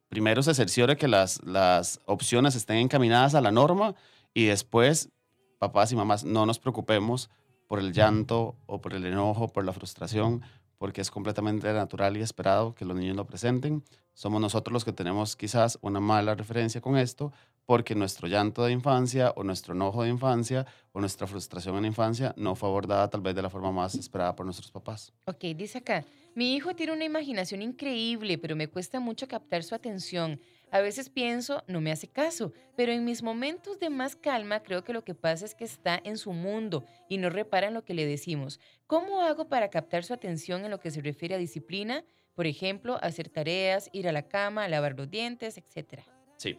primero 0.10 0.44
se 0.44 0.54
cerciore 0.54 0.98
que 0.98 1.08
las, 1.08 1.42
las 1.44 2.02
opciones 2.06 2.56
estén 2.56 2.78
encaminadas 2.78 3.34
a 3.34 3.42
la 3.42 3.52
norma 3.52 3.96
y 4.34 4.46
después, 4.46 5.10
papás 5.58 5.92
y 5.92 5.96
mamás, 5.96 6.24
no 6.24 6.46
nos 6.46 6.60
preocupemos 6.60 7.30
por 7.72 7.80
el 7.80 7.94
llanto 7.94 8.58
o 8.66 8.82
por 8.82 8.94
el 8.94 9.06
enojo, 9.06 9.48
por 9.48 9.64
la 9.64 9.72
frustración, 9.72 10.42
porque 10.78 11.00
es 11.00 11.10
completamente 11.10 11.72
natural 11.72 12.18
y 12.18 12.20
esperado 12.20 12.76
que 12.76 12.84
los 12.84 12.98
niños 12.98 13.16
lo 13.16 13.26
presenten. 13.26 13.82
Somos 14.14 14.42
nosotros 14.42 14.74
los 14.74 14.84
que 14.84 14.92
tenemos 14.92 15.38
quizás 15.38 15.80
una 15.82 16.02
mala 16.02 16.36
referencia 16.36 16.82
con 16.82 16.98
esto, 16.98 17.32
porque 17.66 17.96
nuestro 17.96 18.28
llanto 18.28 18.66
de 18.66 18.74
infancia 18.74 19.32
o 19.38 19.46
nuestro 19.46 19.74
enojo 19.74 20.04
de 20.04 20.10
infancia 20.10 20.66
o 20.92 21.00
nuestra 21.00 21.28
frustración 21.28 21.78
en 21.78 21.84
la 21.84 21.88
infancia 21.88 22.34
no 22.36 22.56
fue 22.56 22.68
abordada 22.68 23.10
tal 23.10 23.22
vez 23.22 23.36
de 23.36 23.42
la 23.42 23.50
forma 23.50 23.72
más 23.72 23.96
esperada 23.96 24.36
por 24.36 24.46
nuestros 24.46 24.70
papás. 24.70 25.14
Ok, 25.26 25.46
dice 25.56 25.78
acá, 25.78 26.04
mi 26.36 26.56
hijo 26.56 26.76
tiene 26.76 26.92
una 26.92 27.06
imaginación 27.06 27.62
increíble, 27.62 28.38
pero 28.38 28.58
me 28.58 28.68
cuesta 28.68 29.00
mucho 29.00 29.30
captar 29.30 29.64
su 29.64 29.76
atención. 29.76 30.42
A 30.72 30.80
veces 30.80 31.10
pienso, 31.10 31.64
no 31.68 31.82
me 31.82 31.92
hace 31.92 32.08
caso, 32.08 32.54
pero 32.78 32.94
en 32.94 33.04
mis 33.04 33.22
momentos 33.22 33.78
de 33.80 33.90
más 33.90 34.16
calma 34.16 34.64
creo 34.64 34.86
que 34.86 34.94
lo 34.94 35.04
que 35.04 35.14
pasa 35.14 35.46
es 35.46 35.54
que 35.54 35.66
está 35.66 36.00
en 36.02 36.18
su 36.18 36.32
mundo 36.32 36.86
y 37.10 37.18
no 37.18 37.30
repara 37.30 37.68
en 37.68 37.74
lo 37.74 37.84
que 37.84 37.94
le 37.94 38.06
decimos. 38.06 38.62
¿Cómo 38.88 39.22
hago 39.22 39.50
para 39.50 39.70
captar 39.70 40.06
su 40.06 40.14
atención 40.14 40.64
en 40.64 40.72
lo 40.72 40.80
que 40.80 40.90
se 40.90 41.02
refiere 41.02 41.36
a 41.36 41.38
disciplina? 41.38 42.06
Por 42.36 42.48
ejemplo, 42.48 42.98
hacer 43.02 43.28
tareas, 43.28 43.90
ir 43.92 44.08
a 44.08 44.14
la 44.14 44.24
cama, 44.24 44.70
lavar 44.70 44.98
los 44.98 45.12
dientes, 45.12 45.58
etcétera. 45.58 46.04
Sí. 46.38 46.58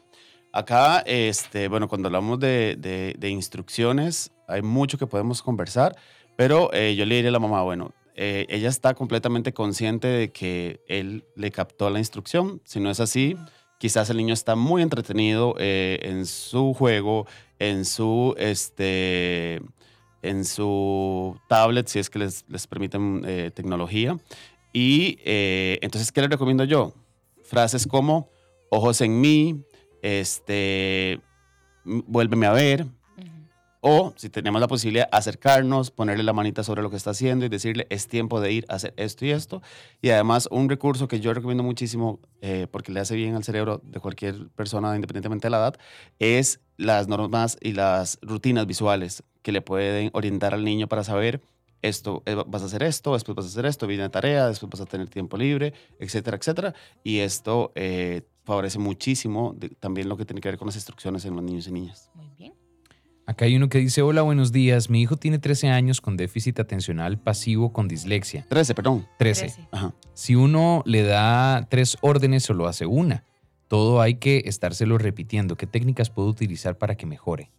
Acá, 0.53 1.03
este, 1.07 1.69
bueno, 1.69 1.89
cuando 1.89 2.09
hablamos 2.09 2.39
de, 2.39 3.17
instrucciones, 3.23 4.31
hay 4.47 4.61
mucho 4.61 4.99
que 4.99 5.07
podemos 5.07 5.43
conversar, 5.43 5.97
pero 6.37 6.71
eh, 6.75 6.95
yo 6.95 7.07
le 7.07 7.15
diré 7.15 7.29
a 7.29 7.33
la 7.33 7.39
mamá, 7.39 7.63
bueno, 7.63 7.95
eh, 8.15 8.45
ella 8.51 8.69
está 8.69 8.93
completamente 8.93 9.55
consciente 9.55 10.07
de 10.07 10.33
que 10.33 10.83
él 10.87 11.25
le 11.35 11.51
captó 11.51 11.89
la 11.89 11.99
instrucción. 11.99 12.61
Si 12.65 12.79
no 12.79 12.91
es 12.91 13.01
así, 13.01 13.37
Quizás 13.83 14.09
el 14.11 14.17
niño 14.17 14.33
está 14.33 14.55
muy 14.55 14.81
entretenido 14.81 15.57
eh, 15.59 15.99
en 16.03 16.25
su 16.25 16.73
juego, 16.73 17.27
en 17.59 17.85
su, 17.85 18.33
este, 18.39 19.61
en 20.23 20.45
su 20.45 21.37
tablet, 21.49 21.89
si 21.89 21.99
es 21.99 22.09
que 22.09 22.21
les, 22.21 22.45
les 22.49 22.69
permiten 22.69 23.25
eh, 23.27 23.51
tecnología. 23.53 24.17
Y 24.73 25.19
eh, 25.25 25.81
entonces, 25.83 26.13
¿qué 26.13 26.21
le 26.21 26.29
recomiendo 26.29 26.63
yo? 26.63 26.95
Frases 27.43 27.85
como, 27.89 28.29
ojos 28.71 29.01
en 29.01 29.21
mí, 29.21 29.65
este, 30.01 31.19
vuélveme 31.85 32.47
a 32.47 32.53
ver, 32.53 32.87
o 33.85 34.13
si 34.15 34.31
tenemos 34.31 34.61
la 34.61 34.69
posibilidad, 34.69 35.09
acercarnos, 35.11 35.91
ponerle 35.91 36.23
la 36.23 36.33
manita 36.33 36.63
sobre 36.63 36.83
lo 36.83 36.91
que 36.91 36.97
está 36.97 37.11
haciendo 37.11 37.45
y 37.45 37.49
decirle, 37.49 37.89
es 37.91 38.07
tiempo 38.07 38.41
de 38.41 38.53
ir 38.53 38.65
a 38.69 38.75
hacer 38.77 38.95
esto 38.97 39.27
y 39.27 39.33
esto. 39.33 39.61
Y 40.01 40.11
además, 40.11 40.49
un 40.53 40.69
recurso 40.69 41.09
que 41.09 41.19
yo 41.19 41.35
recomiendo 41.35 41.65
muchísimo, 41.65 42.21
eh, 42.43 42.69
porque 42.71 42.93
le 42.93 43.01
hace 43.01 43.17
bien 43.17 43.35
al 43.35 43.43
cerebro 43.43 43.81
de 43.83 43.99
cualquier 43.99 44.49
persona, 44.51 44.95
independientemente 44.95 45.49
de 45.49 45.51
la 45.51 45.59
edad, 45.59 45.77
es 46.21 46.61
las 46.77 47.09
normas 47.09 47.59
y 47.61 47.73
las 47.73 48.21
rutinas 48.23 48.69
visuales 48.69 49.25
que 49.43 49.51
le 49.51 49.63
pueden 49.63 50.11
orientar 50.13 50.55
al 50.55 50.65
niño 50.65 50.87
para 50.87 51.03
saber 51.03 51.41
esto, 51.83 52.23
eh, 52.27 52.37
vas 52.47 52.63
a 52.63 52.67
hacer 52.67 52.85
esto, 52.85 53.15
después 53.15 53.35
vas 53.35 53.47
a 53.47 53.49
hacer 53.49 53.67
esto, 53.67 53.89
viene 53.89 54.09
tarea, 54.09 54.47
después 54.47 54.71
vas 54.71 54.81
a 54.81 54.87
tener 54.87 55.09
tiempo 55.09 55.37
libre, 55.37 55.75
etcétera, 55.99 56.37
etcétera. 56.37 56.75
Y 57.03 57.19
esto 57.19 57.73
eh, 57.75 58.23
favorece 58.45 58.79
muchísimo 58.79 59.57
también 59.81 60.09
lo 60.09 60.17
que 60.17 60.25
tiene 60.25 60.41
que 60.41 60.49
ver 60.49 60.59
con 60.59 60.67
las 60.67 60.77
instrucciones 60.77 61.25
en 61.25 61.35
los 61.35 61.43
niños 61.43 61.67
y 61.67 61.73
niñas. 61.73 62.11
Muy 62.15 62.27
bien. 62.27 62.32
Acá 63.25 63.45
hay 63.45 63.55
uno 63.55 63.69
que 63.69 63.79
dice, 63.79 64.03
hola, 64.03 64.23
buenos 64.23 64.51
días, 64.51 64.91
mi 64.91 65.01
hijo 65.01 65.17
tiene 65.17 65.39
13 65.39 65.69
años 65.69 66.01
con 66.01 66.17
déficit 66.17 66.59
atencional 66.59 67.19
pasivo 67.19 67.73
con 67.73 67.87
dislexia. 67.87 68.45
13, 68.49 68.75
perdón. 68.75 69.07
13. 69.19 69.41
13. 69.43 69.69
Ajá. 69.71 69.95
Si 70.13 70.35
uno 70.35 70.83
le 70.87 71.03
da 71.03 71.67
tres 71.71 71.97
órdenes, 72.01 72.43
solo 72.43 72.67
hace 72.67 72.85
una. 72.85 73.25
Todo 73.69 74.01
hay 74.01 74.17
que 74.17 74.43
estárselo 74.47 74.99
repitiendo. 74.99 75.57
¿Qué 75.57 75.67
técnicas 75.67 76.11
puedo 76.11 76.29
utilizar 76.29 76.77
para 76.77 76.97
que 76.97 77.07
mejore? 77.07 77.51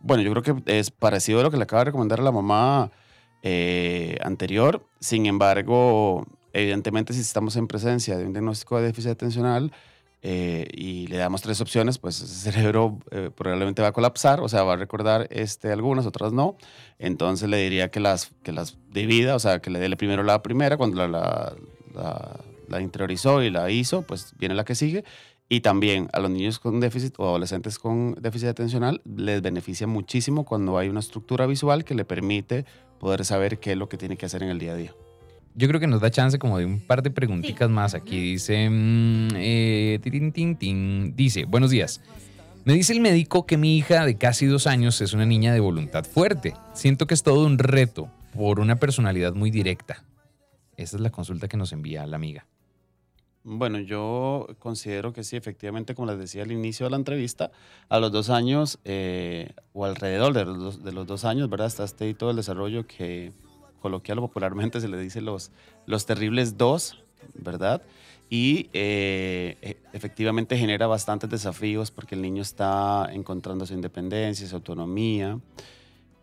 Bueno, 0.00 0.22
yo 0.22 0.32
creo 0.32 0.42
que 0.42 0.78
es 0.78 0.92
parecido 0.92 1.40
a 1.40 1.42
lo 1.42 1.50
que 1.50 1.56
le 1.56 1.64
acaba 1.64 1.80
de 1.80 1.86
recomendar 1.86 2.20
la 2.20 2.30
mamá 2.30 2.92
eh, 3.42 4.16
anterior. 4.22 4.86
Sin 5.00 5.26
embargo, 5.26 6.26
evidentemente, 6.52 7.12
si 7.12 7.20
estamos 7.20 7.56
en 7.56 7.66
presencia 7.66 8.16
de 8.16 8.24
un 8.24 8.32
diagnóstico 8.32 8.78
de 8.78 8.84
déficit 8.84 9.10
atencional 9.10 9.72
eh, 10.22 10.68
y 10.72 11.06
le 11.06 11.18
damos 11.18 11.42
tres 11.42 11.60
opciones, 11.60 11.98
pues 11.98 12.20
ese 12.20 12.50
cerebro 12.52 12.98
eh, 13.10 13.30
probablemente 13.34 13.82
va 13.82 13.88
a 13.88 13.92
colapsar, 13.92 14.40
o 14.40 14.48
sea, 14.48 14.62
va 14.62 14.74
a 14.74 14.76
recordar 14.76 15.28
este, 15.30 15.72
algunas, 15.72 16.06
otras 16.06 16.32
no. 16.32 16.56
Entonces 16.98 17.48
le 17.48 17.58
diría 17.58 17.90
que 17.90 18.00
las, 18.00 18.32
que 18.42 18.52
las 18.52 18.78
divida, 18.90 19.34
o 19.34 19.38
sea, 19.38 19.60
que 19.60 19.70
le 19.70 19.78
dé 19.78 19.94
primero 19.96 20.22
la 20.22 20.42
primera, 20.42 20.76
cuando 20.76 20.96
la, 20.96 21.08
la, 21.08 21.54
la, 21.94 22.40
la 22.68 22.80
interiorizó 22.80 23.42
y 23.42 23.50
la 23.50 23.70
hizo, 23.70 24.02
pues 24.02 24.34
viene 24.38 24.54
la 24.54 24.64
que 24.64 24.74
sigue. 24.74 25.04
Y 25.48 25.60
también 25.60 26.08
a 26.12 26.18
los 26.18 26.30
niños 26.30 26.58
con 26.58 26.80
déficit 26.80 27.14
o 27.18 27.28
adolescentes 27.28 27.78
con 27.78 28.14
déficit 28.20 28.48
atencional 28.48 29.00
les 29.04 29.42
beneficia 29.42 29.86
muchísimo 29.86 30.44
cuando 30.44 30.76
hay 30.76 30.88
una 30.88 30.98
estructura 30.98 31.46
visual 31.46 31.84
que 31.84 31.94
le 31.94 32.04
permite 32.04 32.64
poder 32.98 33.24
saber 33.24 33.60
qué 33.60 33.72
es 33.72 33.78
lo 33.78 33.88
que 33.88 33.96
tiene 33.96 34.16
que 34.16 34.26
hacer 34.26 34.42
en 34.42 34.48
el 34.48 34.58
día 34.58 34.72
a 34.72 34.76
día. 34.76 34.94
Yo 35.56 35.68
creo 35.68 35.80
que 35.80 35.86
nos 35.86 36.00
da 36.02 36.10
chance 36.10 36.38
como 36.38 36.58
de 36.58 36.66
un 36.66 36.80
par 36.80 37.02
de 37.02 37.10
preguntitas 37.10 37.68
Sí. 37.68 37.72
más. 37.74 37.94
Aquí 37.94 38.20
dice, 38.32 38.68
mm, 38.68 39.28
eh, 39.36 39.98
tirin, 40.02 40.30
tin, 40.32 40.56
tin. 40.56 41.16
dice, 41.16 41.44
buenos 41.46 41.70
días. 41.70 42.00
Me 42.66 42.74
dice 42.74 42.92
el 42.92 43.00
médico 43.00 43.46
que 43.46 43.56
mi 43.56 43.76
hija 43.78 44.04
de 44.04 44.16
casi 44.18 44.44
dos 44.46 44.66
años 44.66 45.00
es 45.00 45.12
una 45.14 45.24
niña 45.24 45.52
de 45.54 45.60
voluntad 45.60 46.04
fuerte. 46.04 46.52
Siento 46.74 47.06
que 47.06 47.14
es 47.14 47.22
todo 47.22 47.46
un 47.46 47.58
reto 47.58 48.10
por 48.34 48.60
una 48.60 48.76
personalidad 48.76 49.32
muy 49.34 49.50
directa. 49.50 50.04
Esa 50.76 50.96
es 50.96 51.00
la 51.00 51.10
consulta 51.10 51.48
que 51.48 51.56
nos 51.56 51.72
envía 51.72 52.06
la 52.06 52.16
amiga. 52.16 52.44
Bueno, 53.44 53.78
yo 53.78 54.48
considero 54.58 55.12
que 55.12 55.22
sí, 55.22 55.36
efectivamente, 55.36 55.94
como 55.94 56.10
les 56.10 56.18
decía 56.18 56.42
al 56.42 56.50
inicio 56.50 56.84
de 56.84 56.90
la 56.90 56.96
entrevista, 56.96 57.52
a 57.88 58.00
los 58.00 58.10
dos 58.10 58.28
años 58.28 58.78
eh, 58.84 59.52
o 59.72 59.84
alrededor 59.84 60.34
de 60.34 60.44
los, 60.44 60.58
dos, 60.58 60.84
de 60.84 60.92
los 60.92 61.06
dos 61.06 61.24
años, 61.24 61.48
¿verdad? 61.48 61.68
Está 61.68 61.84
este 61.84 62.08
hito 62.08 62.26
del 62.26 62.36
desarrollo 62.36 62.86
que 62.88 63.32
coloquial 63.80 64.18
popularmente 64.18 64.80
se 64.80 64.88
le 64.88 64.98
dice 64.98 65.20
los, 65.20 65.50
los 65.86 66.06
terribles 66.06 66.56
dos, 66.56 67.02
¿verdad? 67.34 67.82
Y 68.28 68.68
eh, 68.72 69.78
efectivamente 69.92 70.58
genera 70.58 70.86
bastantes 70.86 71.30
desafíos 71.30 71.90
porque 71.90 72.16
el 72.16 72.22
niño 72.22 72.42
está 72.42 73.08
encontrando 73.12 73.66
su 73.66 73.74
independencia, 73.74 74.46
su 74.46 74.56
autonomía. 74.56 75.38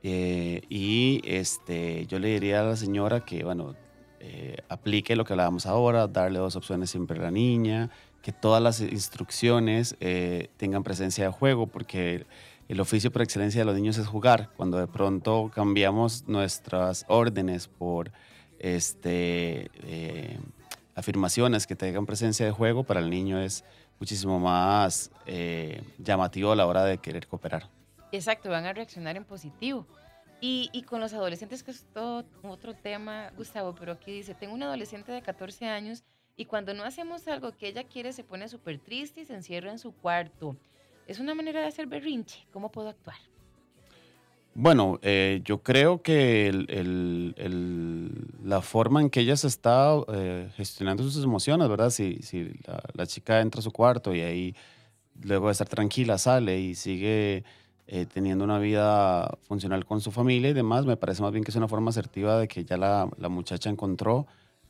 eh, 0.03 0.61
y 0.69 1.21
este, 1.23 2.05
yo 2.07 2.19
le 2.19 2.27
diría 2.29 2.61
a 2.61 2.63
la 2.63 2.75
señora 2.75 3.23
que, 3.23 3.43
bueno, 3.45 3.75
eh, 4.19 4.57
aplique 4.69 5.15
lo 5.17 5.25
que 5.25 5.33
hablábamos 5.33 5.65
ahora, 5.65 6.07
darle 6.07 6.39
dos 6.39 6.55
opciones 6.55 6.89
siempre 6.89 7.19
a 7.19 7.23
la 7.23 7.31
niña, 7.31 7.89
que 8.21 8.31
todas 8.31 8.63
las 8.63 8.79
instrucciones 8.79 9.97
eh, 9.99 10.49
tengan 10.55 10.81
presencia 10.83 11.25
de 11.25 11.31
juego, 11.31 11.67
porque 11.67 12.25
el 12.67 12.79
oficio 12.79 13.11
por 13.11 13.21
excelencia 13.21 13.61
de 13.61 13.65
los 13.65 13.75
niños 13.75 13.97
es 13.97 14.07
jugar. 14.07 14.49
Cuando 14.55 14.77
de 14.77 14.87
pronto 14.87 15.51
cambiamos 15.53 16.27
nuestras 16.27 17.05
órdenes 17.07 17.67
por 17.67 18.11
este, 18.59 19.69
eh, 19.83 20.39
afirmaciones 20.95 21.67
que 21.67 21.75
tengan 21.75 22.05
presencia 22.05 22.45
de 22.45 22.51
juego, 22.51 22.83
para 22.83 22.99
el 22.99 23.09
niño 23.09 23.39
es 23.39 23.63
muchísimo 23.99 24.39
más 24.39 25.11
eh, 25.25 25.81
llamativo 25.97 26.51
a 26.51 26.55
la 26.55 26.65
hora 26.65 26.83
de 26.85 26.97
querer 26.97 27.27
cooperar. 27.27 27.69
Exacto, 28.11 28.49
van 28.49 28.65
a 28.65 28.73
reaccionar 28.73 29.17
en 29.17 29.25
positivo. 29.25 29.85
Y, 30.39 30.69
y 30.73 30.83
con 30.83 30.99
los 30.99 31.13
adolescentes, 31.13 31.63
que 31.63 31.71
es 31.71 31.85
todo 31.93 32.25
otro 32.43 32.73
tema, 32.73 33.31
Gustavo, 33.37 33.73
pero 33.75 33.93
aquí 33.93 34.11
dice, 34.11 34.33
tengo 34.33 34.53
una 34.53 34.65
adolescente 34.65 35.11
de 35.11 35.21
14 35.21 35.67
años 35.67 36.03
y 36.35 36.45
cuando 36.45 36.73
no 36.73 36.83
hacemos 36.83 37.27
algo 37.27 37.51
que 37.51 37.67
ella 37.67 37.83
quiere 37.83 38.11
se 38.11 38.23
pone 38.23 38.49
súper 38.49 38.79
triste 38.79 39.21
y 39.21 39.25
se 39.25 39.35
encierra 39.35 39.71
en 39.71 39.79
su 39.79 39.93
cuarto. 39.93 40.57
Es 41.07 41.19
una 41.19 41.35
manera 41.35 41.61
de 41.61 41.67
hacer 41.67 41.87
berrinche. 41.87 42.45
¿Cómo 42.51 42.71
puedo 42.71 42.89
actuar? 42.89 43.17
Bueno, 44.55 44.99
eh, 45.01 45.41
yo 45.43 45.63
creo 45.63 46.03
que 46.03 46.51
la 48.43 48.61
forma 48.61 49.01
en 49.01 49.09
que 49.09 49.21
ella 49.21 49.35
se 49.35 49.47
está 49.47 49.95
eh, 50.13 50.49
gestionando 50.55 51.01
sus 51.03 51.23
emociones, 51.23 51.67
¿verdad? 51.67 51.89
Si, 51.89 52.19
la 52.93 53.07
chica 53.07 53.41
entra 53.41 53.59
a 53.59 53.63
su 53.63 53.71
cuarto 53.71 54.13
y 54.13 54.21
ahí, 54.21 54.55
luego 55.23 55.47
de 55.47 55.53
estar 55.53 55.67
tranquila, 55.67 56.19
sale 56.19 56.59
y 56.59 56.75
sigue 56.75 57.43
eh, 57.87 58.05
teniendo 58.05 58.43
una 58.43 58.59
vida 58.59 59.37
funcional 59.47 59.85
con 59.85 60.01
su 60.01 60.11
familia 60.11 60.51
y 60.51 60.53
demás, 60.53 60.85
me 60.85 60.97
parece 60.97 61.23
más 61.23 61.31
bien 61.31 61.43
que 61.43 61.49
es 61.49 61.57
una 61.57 61.67
forma 61.67 61.89
asertiva 61.89 62.37
de 62.37 62.47
que 62.47 62.63
ya 62.63 62.77
la, 62.77 63.09
la 63.17 63.29
muchacha 63.29 63.71
encontró 63.71 64.27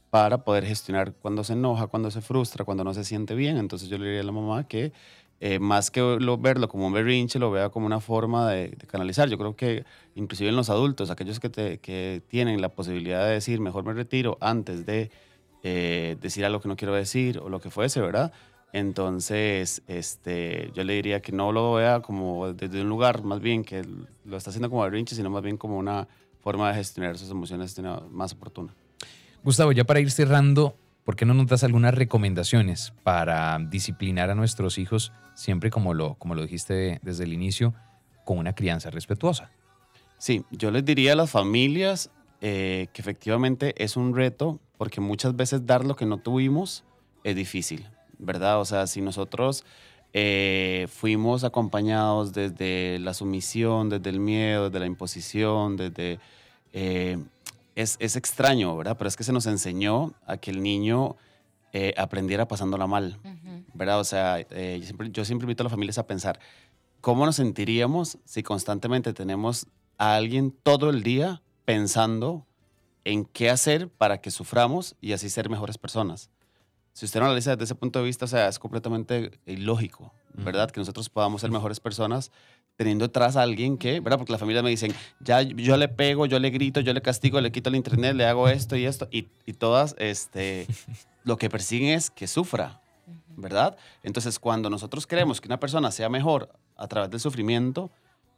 para 0.10 0.46
poder 0.46 0.66
gestionar 0.66 1.14
cuando 1.14 1.44
se 1.44 1.54
enoja, 1.54 1.88
cuando 1.88 2.10
se 2.10 2.22
frustra, 2.22 2.64
cuando 2.64 2.86
no 2.86 2.94
se 2.94 3.04
siente 3.04 3.36
bien. 3.36 3.58
Entonces 3.58 3.90
yo 3.90 3.98
le 3.98 4.06
diría 4.06 4.22
a 4.22 4.24
la 4.24 4.32
mamá 4.32 4.66
que 4.66 4.94
eh, 5.40 5.60
más 5.60 5.92
que 5.92 6.00
lo- 6.00 6.38
verlo 6.38 6.68
como 6.68 6.88
un 6.88 6.94
berrinche, 6.94 7.40
lo 7.40 7.52
vea 7.52 7.70
como 7.70 7.86
una 7.86 8.00
forma 8.00 8.50
de, 8.52 8.78
canalizar. 8.88 9.30
Yo 9.30 9.38
creo 9.38 9.56
que 9.56 9.86
inclusive 10.16 10.50
en 10.50 10.56
los 10.56 10.70
adultos, 10.70 11.10
aquellos 11.10 11.40
que, 11.40 12.22
tienen 12.28 12.62
la 12.62 12.70
posibilidad 12.70 13.26
de 13.26 13.34
decir, 13.34 13.60
mejor 13.60 13.84
me 13.84 13.94
retiro 13.94 14.38
antes 14.42 14.86
de 14.86 15.12
eh, 15.64 16.18
decir 16.22 16.46
algo 16.46 16.60
que 16.62 16.68
no 16.70 16.76
quiero 16.76 16.94
decir 16.94 17.40
o 17.40 17.50
lo 17.50 17.60
que 17.60 17.70
fuese, 17.70 18.02
¿verdad? 18.02 18.32
Entonces, 18.74 19.84
este, 19.88 20.72
yo 20.74 20.84
le 20.84 20.94
diría 20.94 21.22
que 21.22 21.32
no 21.32 21.52
lo 21.52 21.74
vea 21.74 22.00
como 22.02 22.54
desde 22.54 22.82
un 22.82 22.90
lugar 22.90 23.24
más 23.24 23.40
bien 23.40 23.64
que 23.64 23.86
lo 24.26 24.38
está 24.38 24.50
haciendo 24.50 24.70
como 24.70 24.82
berrinche, 24.82 25.16
sino 25.16 25.30
más 25.30 25.44
bien 25.44 25.58
como 25.58 25.78
una 25.78 26.08
forma 26.42 26.70
de 26.70 26.76
gestionar 26.76 27.18
sus 27.18 27.30
emociones 27.30 27.80
más 28.12 28.34
oportuna. 28.34 28.74
Gustavo, 29.44 29.72
ya 29.72 29.84
para 29.84 30.00
ir 30.00 30.10
cerrando, 30.10 30.76
¿por 31.04 31.16
qué 31.16 31.26
no 31.26 31.34
nos 31.34 31.48
das 31.48 31.64
algunas 31.64 31.94
recomendaciones 31.94 32.94
para 33.04 33.60
disciplinar 33.60 34.30
a 34.30 34.36
nuestros 34.36 34.78
hijos, 34.78 35.12
siempre 35.36 35.70
como 35.70 35.94
lo, 35.94 36.16
como 36.16 36.36
lo 36.36 36.42
dijiste 36.44 37.00
desde 37.04 37.26
el 37.26 37.34
inicio, 37.34 37.74
con 38.26 38.38
una 38.38 38.54
crianza 38.54 38.90
respetuosa? 38.90 39.52
Sí, 40.18 40.44
yo 40.52 40.72
les 40.72 40.86
diría 40.86 41.14
a 41.14 41.16
las 41.16 41.32
familias 41.32 42.10
eh, 42.42 42.88
que 42.94 43.02
efectivamente 43.02 43.74
es 43.84 43.98
un 43.98 44.16
reto 44.16 44.60
porque 44.78 45.02
muchas 45.02 45.36
veces 45.36 45.66
dar 45.66 45.86
lo 45.86 45.96
que 45.96 46.06
no 46.06 46.18
tuvimos 46.18 46.84
es 47.24 47.36
difícil, 47.36 47.88
¿verdad? 48.20 48.60
O 48.60 48.66
sea, 48.66 48.88
si 48.88 49.02
nosotros 49.02 49.66
eh, 50.14 50.88
fuimos 50.90 51.44
acompañados 51.44 52.34
desde 52.34 53.00
la 53.00 53.14
sumisión, 53.14 53.90
desde 53.90 54.10
el 54.10 54.20
miedo, 54.20 54.70
desde 54.70 54.80
la 54.80 54.86
imposición, 54.86 55.76
desde... 55.76 56.20
eh, 56.72 57.18
es, 57.76 57.98
es 58.00 58.16
extraño, 58.16 58.76
¿verdad? 58.78 58.98
Pero 58.98 59.08
es 59.08 59.16
que 59.16 59.24
se 59.24 59.34
nos 59.34 59.46
enseñó 59.46 60.14
a 60.26 60.38
que 60.38 60.52
el 60.52 60.62
niño 60.62 61.16
eh, 61.74 61.94
aprendiera 61.98 62.48
pasándola 62.48 62.88
mal. 62.88 63.20
¿verdad? 63.74 64.00
O 64.00 64.04
sea, 64.04 64.40
eh, 64.40 64.78
yo, 64.80 64.86
siempre, 64.86 65.10
yo 65.12 65.26
siempre 65.26 65.46
invito 65.46 65.64
a 65.64 65.66
las 65.66 65.72
familias 65.72 65.98
a 65.98 66.06
pensar, 66.06 66.40
¿cómo 67.02 67.26
nos 67.26 67.38
sentiríamos 67.38 68.20
si 68.26 68.44
constantemente 68.44 69.14
tenemos 69.14 69.66
a 69.98 70.16
alguien 70.16 70.52
todo 70.64 70.90
el 70.92 71.02
día 71.02 71.42
pensando 71.66 72.46
en 73.06 73.26
qué 73.26 73.50
hacer 73.50 73.90
para 73.90 74.22
que 74.22 74.30
suframos 74.30 74.96
y 75.02 75.14
así 75.14 75.30
ser 75.30 75.50
mejores 75.50 75.78
personas? 75.78 76.30
Si 76.94 77.06
usted 77.06 77.20
no 77.20 77.26
lo 77.26 77.32
analiza 77.32 77.52
desde 77.52 77.66
ese 77.66 77.76
punto 77.76 78.00
de 78.00 78.06
vista, 78.06 78.26
o 78.26 78.28
sea, 78.28 78.48
es 78.48 78.60
completamente 78.60 79.32
ilógico, 79.46 80.14
¿verdad? 80.34 80.70
Que 80.70 80.80
nosotros 80.80 81.10
podamos 81.10 81.42
ser 81.42 81.50
mejores 81.52 81.80
personas 81.80 82.32
teniendo 82.76 83.06
detrás 83.06 83.36
a 83.36 83.42
alguien 83.42 83.78
que, 83.78 84.00
¿verdad? 84.00 84.18
Porque 84.18 84.32
las 84.32 84.40
familias 84.40 84.64
me 84.64 84.70
dicen, 84.70 84.94
ya 85.20 85.42
yo 85.42 85.76
le 85.78 85.88
pego, 85.88 86.26
yo 86.28 86.40
le 86.40 86.50
grito, 86.52 86.80
yo 86.80 86.94
le 86.94 87.02
castigo, 87.02 87.42
le 87.42 87.52
quito 87.52 87.70
el 87.70 87.76
internet, 87.76 88.16
le 88.16 88.26
hago 88.26 88.48
esto 88.48 88.76
y 88.76 88.86
esto, 88.86 89.08
y, 89.12 89.28
y 89.46 89.54
todas, 89.54 89.96
este, 89.98 90.68
lo 91.24 91.38
que 91.38 91.50
persiguen 91.50 91.90
es 91.90 92.10
que 92.10 92.28
sufra. 92.28 92.80
¿verdad? 93.36 93.78
Entonces, 94.04 94.40
cuando 94.40 94.70
nosotros 94.70 95.08
queremos 95.08 95.42
que 95.42 95.48
una 95.48 95.60
persona 95.60 95.92
sea 95.92 96.10
mejor 96.10 96.50
a 96.76 96.88
través 96.88 97.10
del 97.10 97.20
sufrimiento, 97.20 97.92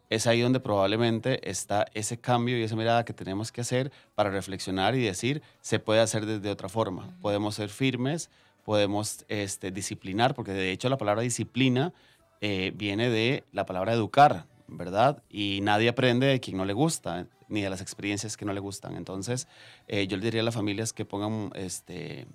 es 0.10 0.28
ahí 0.28 0.42
donde 0.42 0.60
probablemente 0.60 1.50
está 1.50 1.86
ese 1.94 2.20
cambio 2.20 2.58
y 2.58 2.64
esa 2.64 2.76
mirada 2.76 3.06
que 3.06 3.14
tenemos 3.14 3.52
que 3.52 3.62
hacer 3.62 3.92
para 4.14 4.30
reflexionar 4.30 4.96
y 4.96 5.02
decir, 5.02 5.42
se 5.62 5.80
puede 5.80 6.02
hacer 6.02 6.26
desde 6.26 6.50
otra 6.50 6.70
forma. 6.70 7.10
Podemos 7.22 7.56
ser 7.56 7.70
firmes, 7.70 8.30
podemos 8.64 9.26
este, 9.28 9.72
disciplinar, 9.72 10.36
porque 10.36 10.52
de 10.52 10.72
hecho 10.72 10.90
la 10.90 10.98
palabra 10.98 11.22
disciplina 11.22 11.94
eh, 12.42 12.72
viene 12.76 13.10
de 13.10 13.44
la 13.52 13.66
palabra 13.66 13.94
educar, 13.94 14.46
¿verdad? 14.68 15.24
Y 15.30 15.60
nadie 15.62 15.90
aprende 15.90 16.28
de 16.28 16.40
quien 16.40 16.58
no 16.58 16.66
le 16.66 16.74
gusta, 16.74 17.28
ni 17.48 17.62
de 17.62 17.70
las 17.70 17.82
experiencias 17.82 18.38
que 18.38 18.46
no 18.46 18.54
le 18.54 18.60
gustan. 18.60 18.96
Entonces, 18.96 19.48
eh, 19.88 20.08
yo 20.08 20.18
le 20.18 20.24
diría 20.24 20.42
a 20.42 20.44
las 20.44 20.56
familias 20.56 20.94
que 20.94 21.06
pongan 21.06 21.52
este, 21.56 22.28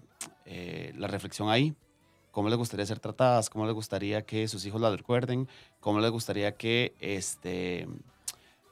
eh, 0.46 0.92
la 0.96 1.08
reflexión 1.08 1.48
ahí, 1.48 1.74
cómo 2.30 2.48
les 2.48 2.58
gustaría 2.58 2.86
ser 2.86 3.00
tratadas, 3.00 3.50
cómo 3.50 3.66
les 3.66 3.74
gustaría 3.74 4.22
que 4.22 4.48
sus 4.48 4.64
hijos 4.66 4.80
la 4.80 4.94
recuerden, 4.94 5.48
cómo 5.80 6.00
les 6.00 6.10
gustaría 6.10 6.52
que 6.56 6.94
este, 7.00 7.88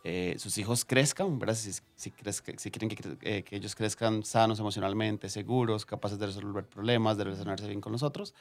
eh, 0.04 0.36
sus 0.38 0.56
hijos 0.58 0.84
crezcan, 0.84 1.38
¿verdad? 1.38 1.54
Si, 1.54 1.72
si, 1.72 1.82
si 1.96 2.70
quieren 2.70 2.88
que, 2.88 3.18
eh, 3.22 3.42
que, 3.42 3.56
ellos 3.56 3.74
crezcan 3.74 4.24
sanos 4.24 4.58
emocionalmente, 4.60 5.28
seguros, 5.28 5.84
capaces 5.84 6.18
de 6.18 6.26
resolver 6.26 6.64
problemas, 6.64 7.16
de 7.18 7.24
relacionarse 7.24 7.66
bien 7.66 7.80
con 7.80 7.92
nosotros. 7.92 8.34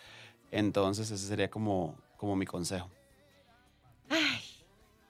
Entonces, 0.52 1.12
ese 1.12 1.28
sería 1.28 1.50
como, 1.50 1.96
como 2.16 2.36
mi 2.36 2.46
consejo. 2.46 2.90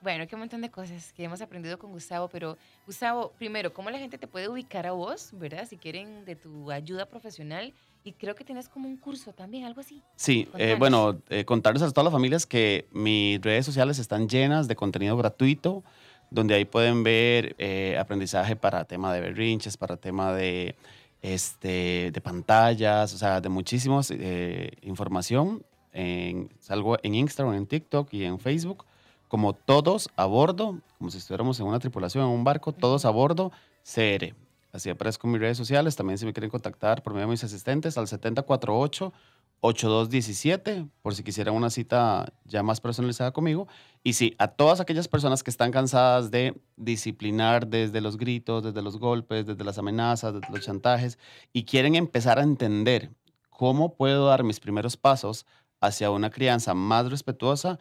Bueno, 0.02 0.28
qué 0.28 0.36
montón 0.36 0.62
de 0.62 0.70
cosas 0.70 1.12
que 1.14 1.24
hemos 1.24 1.42
aprendido 1.42 1.80
con 1.80 1.92
Gustavo, 1.92 2.28
pero 2.28 2.58
Gustavo, 2.86 3.34
primero, 3.38 3.74
¿cómo 3.74 3.90
la 3.90 4.00
gente 4.00 4.18
te 4.18 4.28
puede 4.28 4.48
ubicar 4.48 4.86
a 4.86 4.92
vos, 4.92 5.30
verdad? 5.34 5.68
Si 5.68 5.78
quieren 5.78 6.26
de 6.26 6.36
tu 6.36 6.72
ayuda 6.72 7.06
profesional. 7.08 7.74
Y 8.04 8.14
creo 8.14 8.36
que 8.36 8.46
tienes 8.46 8.70
como 8.70 8.88
un 8.88 8.96
curso 8.96 9.34
también, 9.34 9.66
algo 9.66 9.82
así. 9.82 10.02
Sí, 10.16 10.48
eh, 10.58 10.78
bueno, 10.80 11.20
contarles 11.46 11.84
a 11.84 11.92
todas 11.92 12.06
las 12.06 12.14
familias 12.14 12.46
que 12.46 12.88
mis 12.94 13.42
redes 13.42 13.66
sociales 13.66 14.00
están 14.00 14.30
llenas 14.30 14.70
de 14.70 14.78
contenido 14.78 15.18
gratuito 15.18 15.84
donde 16.30 16.56
ahí 16.56 16.66
pueden 16.66 17.04
ver 17.04 17.56
eh, 17.58 17.98
aprendizaje 18.00 18.56
para 18.56 18.86
tema 18.86 19.14
de 19.14 19.22
berrinches, 19.22 19.78
para 19.78 19.98
tema 19.98 20.34
de, 20.34 20.76
este, 21.22 22.12
de 22.12 22.22
pantallas, 22.22 23.14
o 23.14 23.18
sea, 23.18 23.42
de 23.42 23.50
muchísimos 23.50 24.12
eh, 24.12 24.72
información. 24.82 25.64
En, 25.94 26.50
salgo 26.60 26.98
en 27.02 27.16
Instagram, 27.16 27.56
en 27.56 27.66
TikTok 27.66 28.14
y 28.14 28.24
en 28.24 28.40
Facebook, 28.40 28.86
como 29.28 29.54
todos 29.54 30.10
a 30.16 30.26
bordo, 30.26 30.80
como 30.98 31.10
si 31.10 31.18
estuviéramos 31.18 31.60
en 31.60 31.68
una 31.68 31.80
tripulación, 31.80 32.26
en 32.26 32.32
un 32.32 32.44
barco, 32.44 32.72
todos 32.72 33.06
a 33.06 33.10
bordo, 33.10 33.52
CR. 33.84 34.34
Así 34.72 34.90
aparezco 34.90 35.28
en 35.28 35.34
mis 35.34 35.42
redes 35.42 35.58
sociales. 35.58 35.96
También 35.96 36.18
si 36.18 36.26
me 36.26 36.34
quieren 36.34 36.50
contactar 36.50 37.02
por 37.02 37.14
medio 37.14 37.28
de 37.28 37.32
mis 37.32 37.44
asistentes 37.44 37.98
al 37.98 38.08
748 38.08 39.14
8217, 39.62 40.88
por 41.02 41.16
si 41.16 41.24
quisieran 41.24 41.56
una 41.56 41.70
cita 41.70 42.32
ya 42.46 42.62
más 42.62 42.80
personalizada 42.80 43.32
conmigo. 43.32 43.68
Y 44.04 44.14
sí, 44.14 44.36
a 44.38 44.50
todas 44.50 44.80
aquellas 44.80 45.08
personas 45.08 45.44
que 45.44 45.50
están 45.50 45.72
cansadas 45.72 46.30
de 46.30 46.60
disciplinar 46.76 47.68
desde 47.68 48.02
los 48.02 48.18
gritos, 48.18 48.64
desde 48.64 48.82
los 48.82 48.98
golpes, 49.00 49.46
desde 49.46 49.64
las 49.64 49.78
amenazas, 49.78 50.36
desde 50.36 50.50
los 50.52 50.62
chantajes, 50.62 51.18
y 51.54 51.64
quieren 51.64 51.96
empezar 51.96 52.38
a 52.40 52.44
entender 52.44 53.12
cómo 53.50 53.96
puedo 53.96 54.28
dar 54.28 54.44
mis 54.44 54.60
primeros 54.60 54.96
pasos 54.96 55.46
hacia 55.82 56.12
una 56.12 56.30
crianza 56.30 56.74
más 56.74 57.10
respetuosa, 57.10 57.80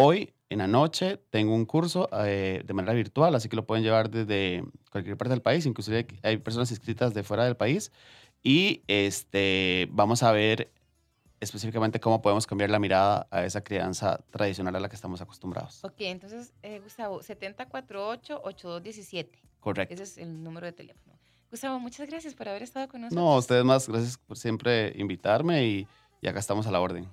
hoy 0.00 0.32
en 0.48 0.58
la 0.58 0.68
noche 0.68 1.16
tengo 1.30 1.52
un 1.54 1.66
curso 1.66 2.08
eh, 2.24 2.62
de 2.64 2.72
manera 2.72 2.94
virtual, 2.94 3.34
así 3.34 3.48
que 3.48 3.56
lo 3.56 3.66
pueden 3.66 3.82
llevar 3.82 4.08
desde 4.08 4.62
cualquier 4.92 5.16
parte 5.16 5.30
del 5.30 5.42
país, 5.42 5.66
inclusive 5.66 6.06
hay 6.22 6.36
personas 6.36 6.70
inscritas 6.70 7.12
de 7.14 7.24
fuera 7.24 7.44
del 7.44 7.56
país. 7.56 7.90
Y 8.42 8.84
este, 8.86 9.88
vamos 9.90 10.22
a 10.22 10.30
ver 10.30 10.70
específicamente 11.40 11.98
cómo 11.98 12.22
podemos 12.22 12.46
cambiar 12.46 12.70
la 12.70 12.78
mirada 12.78 13.26
a 13.32 13.44
esa 13.44 13.64
crianza 13.64 14.20
tradicional 14.30 14.76
a 14.76 14.80
la 14.80 14.88
que 14.88 14.94
estamos 14.94 15.20
acostumbrados. 15.20 15.84
Ok, 15.84 15.96
entonces, 15.98 16.52
eh, 16.62 16.78
Gustavo, 16.78 17.20
748-8217. 17.20 19.30
Correcto. 19.58 19.94
Ese 19.94 20.04
es 20.04 20.18
el 20.18 20.44
número 20.44 20.66
de 20.66 20.72
teléfono. 20.72 21.18
Gustavo, 21.50 21.80
muchas 21.80 22.08
gracias 22.08 22.34
por 22.34 22.48
haber 22.48 22.62
estado 22.62 22.86
con 22.88 23.00
nosotros. 23.00 23.24
No, 23.24 23.36
ustedes 23.36 23.64
más, 23.64 23.88
gracias 23.88 24.16
por 24.18 24.38
siempre 24.38 24.92
invitarme 24.96 25.66
y, 25.66 25.88
y 26.20 26.28
acá 26.28 26.38
estamos 26.38 26.68
a 26.68 26.70
la 26.70 26.80
orden. 26.80 27.08